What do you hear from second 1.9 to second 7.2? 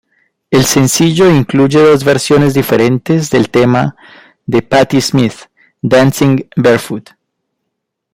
versiones diferentes del tema de Patti Smith "Dancing Barefoot".